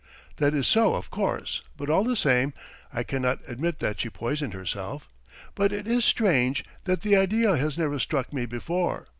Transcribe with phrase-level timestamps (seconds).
[0.37, 2.53] "That is so, of course, but all the same...
[2.91, 5.07] I cannot admit that she poisoned herself.
[5.53, 9.05] But it is strange that the idea has never struck me before!